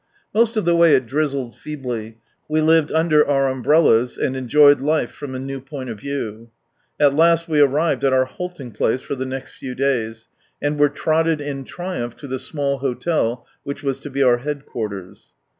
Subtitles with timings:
[0.33, 2.17] Most of the way it drizzled feebly:
[2.49, 6.49] we lived under our umbrellas, and enjoyed life from a new point of view.
[6.99, 10.27] At last we arrived at our halting pi ace, for the next few days;
[10.59, 15.33] and were trotted in triumph to the small hotel which was to be our headquarters.